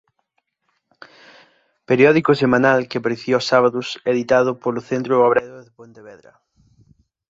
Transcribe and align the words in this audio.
Periódico 1.89 2.31
semanal 2.41 2.79
que 2.89 2.97
aparecía 2.97 3.39
os 3.41 3.47
sábados 3.51 3.87
editado 4.13 4.51
polo 4.63 4.81
Centro 4.89 5.13
Obrero 5.27 5.55
de 5.65 5.71
Pontevedra. 5.77 6.31